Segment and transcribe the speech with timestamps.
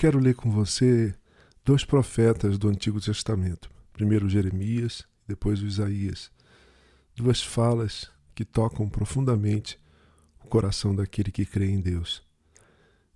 [0.00, 1.14] quero ler com você
[1.62, 3.70] dois profetas do Antigo Testamento.
[3.92, 6.30] Primeiro Jeremias, depois o Isaías.
[7.14, 9.78] Duas falas que tocam profundamente
[10.42, 12.22] o coração daquele que crê em Deus.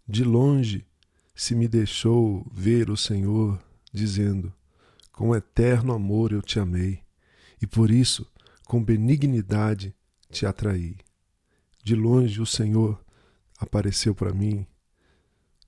[0.06, 0.86] De longe
[1.34, 3.58] se me deixou ver o Senhor,
[3.90, 4.52] dizendo:
[5.10, 7.00] Com eterno amor eu te amei,
[7.62, 8.30] e por isso,
[8.66, 9.96] com benignidade,
[10.30, 10.98] te atraí.
[11.82, 13.02] De longe o Senhor
[13.58, 14.66] apareceu para mim,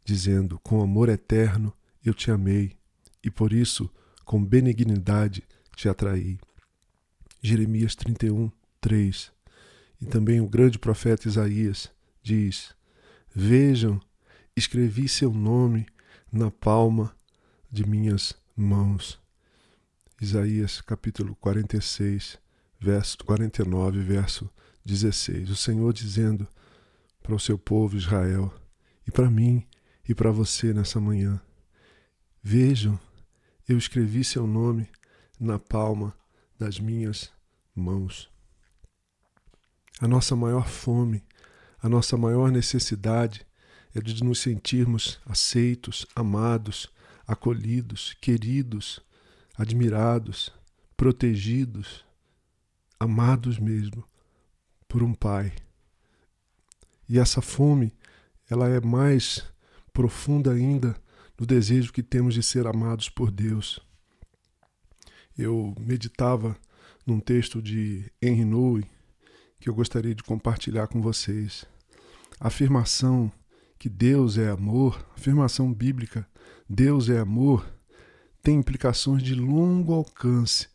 [0.07, 2.77] dizendo: Com amor eterno eu te amei,
[3.23, 3.91] e por isso,
[4.25, 5.43] com benignidade,
[5.75, 6.39] te atraí.
[7.43, 9.33] Jeremias 31, 3.
[10.01, 11.91] E também o grande profeta Isaías
[12.23, 12.75] diz:
[13.35, 14.01] Vejam,
[14.57, 15.87] escrevi seu nome
[16.33, 17.15] na palma
[17.71, 19.21] de minhas mãos.
[20.21, 22.39] Isaías capítulo 46,
[22.81, 24.49] verso 49, verso
[24.85, 25.51] 16.
[25.51, 26.47] O Senhor dizendo
[27.23, 28.55] para o seu povo Israel
[29.07, 29.67] e para mim
[30.09, 31.41] e para você nessa manhã:
[32.43, 32.99] Vejam,
[33.69, 34.89] eu escrevi seu nome
[35.39, 36.17] na palma
[36.59, 37.31] das minhas
[37.75, 38.31] mãos.
[40.01, 41.25] A nossa maior fome,
[41.83, 43.47] a nossa maior necessidade
[43.95, 46.89] é de nos sentirmos aceitos, amados,
[47.27, 49.01] acolhidos, queridos,
[49.57, 50.53] admirados,
[50.97, 52.05] protegidos,
[53.01, 54.05] amados mesmo
[54.87, 55.53] por um pai.
[57.09, 57.93] E essa fome,
[58.51, 59.45] ela é mais
[59.97, 60.95] profunda ainda
[61.41, 63.81] no desejo que temos de ser amados por Deus.
[65.39, 66.55] Eu meditava
[67.07, 68.85] num texto de Henry Nouwen
[69.59, 71.65] que eu gostaria de compartilhar com vocês.
[72.39, 73.33] A afirmação
[73.79, 76.29] que Deus é amor, afirmação bíblica,
[76.69, 77.67] Deus é amor,
[78.43, 80.69] tem implicações de longo alcance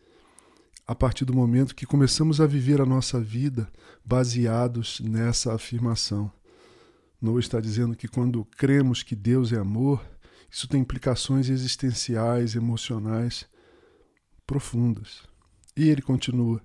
[0.88, 3.72] a partir do momento que começamos a viver a nossa vida
[4.04, 6.32] baseados nessa afirmação.
[7.22, 10.04] Noah está dizendo que quando cremos que Deus é amor,
[10.50, 13.46] isso tem implicações existenciais, emocionais
[14.46, 15.24] profundas.
[15.78, 16.62] E ele continua: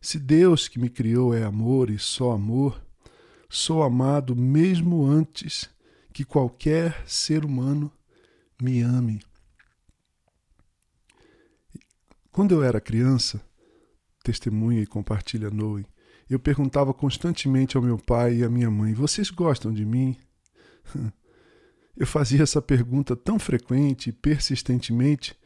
[0.00, 2.82] se Deus que me criou é amor e só amor,
[3.50, 5.68] sou amado mesmo antes
[6.12, 7.92] que qualquer ser humano
[8.60, 9.22] me ame.
[12.30, 13.44] Quando eu era criança,
[14.24, 15.84] testemunha e compartilha Noe,
[16.34, 20.16] eu perguntava constantemente ao meu pai e à minha mãe: Vocês gostam de mim?
[21.94, 25.36] Eu fazia essa pergunta tão frequente e persistentemente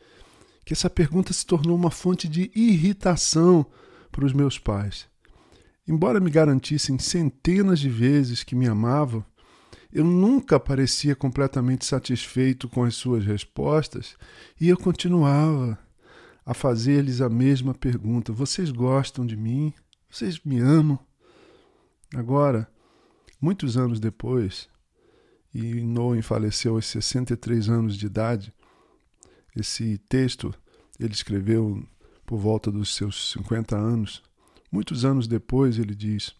[0.64, 3.66] que essa pergunta se tornou uma fonte de irritação
[4.12, 5.08] para os meus pais.
[5.88, 9.24] Embora me garantissem centenas de vezes que me amavam,
[9.92, 14.16] eu nunca parecia completamente satisfeito com as suas respostas
[14.60, 15.78] e eu continuava
[16.44, 19.72] a fazer-lhes a mesma pergunta: Vocês gostam de mim?
[20.08, 20.98] Vocês me amam?
[22.14, 22.68] Agora,
[23.40, 24.68] muitos anos depois,
[25.52, 28.52] e Noem faleceu aos 63 anos de idade,
[29.54, 30.54] esse texto
[30.98, 31.86] ele escreveu
[32.24, 34.22] por volta dos seus 50 anos.
[34.70, 36.34] Muitos anos depois, ele diz: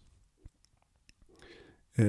[1.97, 2.03] é,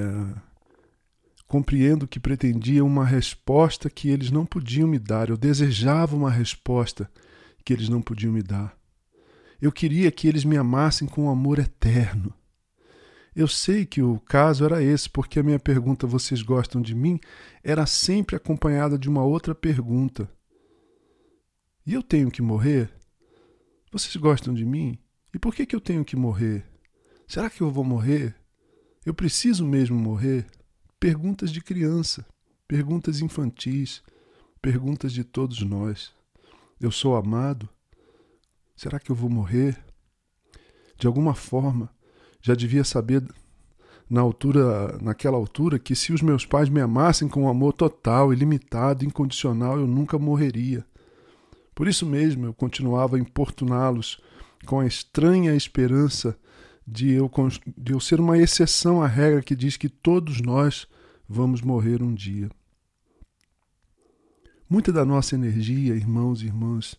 [1.47, 5.31] Compreendo que pretendiam uma resposta que eles não podiam me dar.
[5.31, 7.11] Eu desejava uma resposta
[7.65, 8.78] que eles não podiam me dar.
[9.61, 12.33] Eu queria que eles me amassem com amor eterno.
[13.35, 17.19] Eu sei que o caso era esse, porque a minha pergunta, vocês gostam de mim,
[17.63, 20.31] era sempre acompanhada de uma outra pergunta.
[21.85, 22.91] E eu tenho que morrer?
[23.91, 24.99] Vocês gostam de mim?
[25.35, 26.65] E por que, que eu tenho que morrer?
[27.27, 28.35] Será que eu vou morrer?
[29.05, 30.47] Eu preciso mesmo morrer?
[31.01, 32.27] Perguntas de criança,
[32.67, 34.03] perguntas infantis,
[34.61, 36.13] perguntas de todos nós.
[36.81, 37.69] Eu sou amado?
[38.79, 39.77] Será que eu vou morrer?
[40.97, 41.91] De alguma forma,
[42.41, 43.25] já devia saber
[44.09, 48.33] na altura, naquela altura, que se os meus pais me amassem com um amor total,
[48.33, 50.87] ilimitado, incondicional, eu nunca morreria.
[51.75, 54.23] Por isso mesmo eu continuava a importuná-los
[54.65, 56.39] com a estranha esperança
[56.87, 57.29] de eu,
[57.77, 60.87] de eu ser uma exceção à regra que diz que todos nós
[61.29, 62.49] vamos morrer um dia.
[64.71, 66.97] Muita da nossa energia, irmãos e irmãs,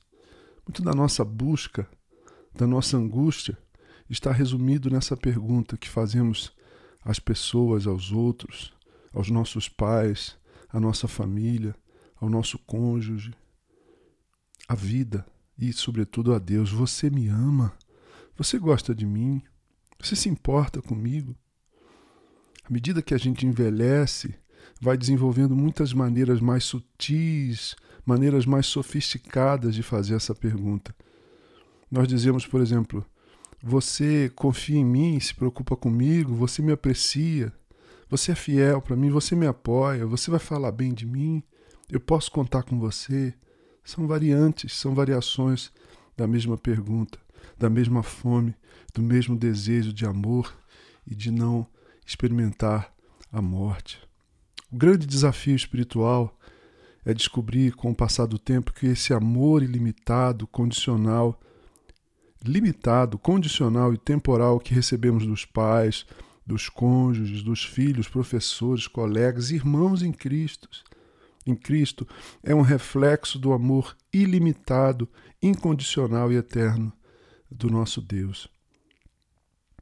[0.69, 1.89] muito da nossa busca,
[2.53, 3.57] da nossa angústia,
[4.07, 6.53] está resumido nessa pergunta que fazemos
[7.03, 8.71] às pessoas, aos outros,
[9.11, 10.37] aos nossos pais,
[10.71, 11.75] à nossa família,
[12.17, 13.33] ao nosso cônjuge,
[14.67, 15.25] a vida
[15.57, 16.71] e, sobretudo, a Deus.
[16.71, 17.73] Você me ama?
[18.37, 19.41] Você gosta de mim?
[19.99, 21.35] Você se importa comigo?
[22.63, 24.35] À medida que a gente envelhece,
[24.79, 27.75] vai desenvolvendo muitas maneiras mais sutis,
[28.09, 30.95] maneiras mais sofisticadas de fazer essa pergunta.
[31.91, 33.05] Nós dizemos, por exemplo,
[33.61, 37.51] Você confia em mim, se preocupa comigo, você me aprecia,
[38.09, 41.43] você é fiel para mim, você me apoia, você vai falar bem de mim,
[41.91, 43.33] eu posso contar com você.
[43.83, 45.71] São variantes, são variações
[46.15, 47.19] da mesma pergunta,
[47.57, 48.55] da mesma fome,
[48.93, 50.55] do mesmo desejo de amor
[51.05, 51.67] e de não
[52.05, 52.93] experimentar
[53.31, 53.99] a morte.
[54.71, 56.33] O grande desafio espiritual
[57.05, 61.39] é descobrir com o passar do tempo que esse amor ilimitado, condicional,
[62.43, 66.05] limitado, condicional e temporal que recebemos dos pais,
[66.45, 70.69] dos cônjuges, dos filhos, professores, colegas, irmãos em Cristo,
[71.45, 72.07] em Cristo
[72.43, 75.09] é um reflexo do amor ilimitado,
[75.41, 76.93] incondicional e eterno
[77.49, 78.47] do nosso Deus.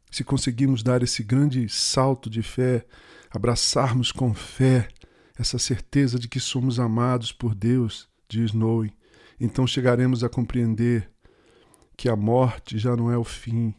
[0.09, 2.85] Se conseguirmos dar esse grande salto de fé,
[3.29, 4.87] abraçarmos com fé
[5.37, 8.91] essa certeza de que somos amados por Deus, diz Noe,
[9.39, 11.09] então chegaremos a compreender
[11.95, 13.73] que a morte já não é o fim,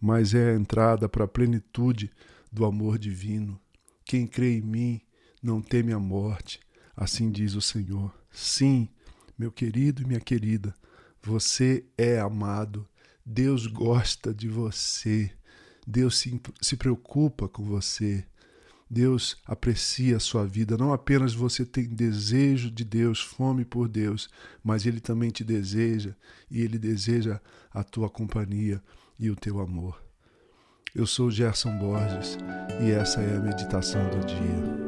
[0.00, 2.10] mas é a entrada para a plenitude
[2.50, 3.60] do amor divino.
[4.04, 5.00] Quem crê em mim
[5.42, 6.60] não teme a morte,
[6.96, 8.14] assim diz o Senhor.
[8.30, 8.88] Sim,
[9.36, 10.74] meu querido e minha querida,
[11.22, 12.86] você é amado.
[13.24, 15.32] Deus gosta de você.
[15.86, 18.24] Deus se, se preocupa com você.
[18.88, 20.76] Deus aprecia a sua vida.
[20.76, 24.28] Não apenas você tem desejo de Deus, fome por Deus,
[24.62, 26.14] mas Ele também te deseja
[26.50, 27.40] e Ele deseja
[27.72, 28.82] a tua companhia
[29.18, 30.02] e o teu amor.
[30.94, 32.38] Eu sou Gerson Borges
[32.80, 34.83] e essa é a meditação do dia.